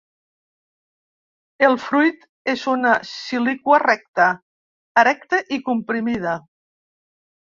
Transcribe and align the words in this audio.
El 1.67 1.75
fruit 1.81 2.23
és 2.53 2.63
una 2.71 2.93
síliqua 3.09 3.79
recta, 3.83 4.27
erecta 5.03 5.43
i 5.59 5.63
comprimida. 5.71 6.33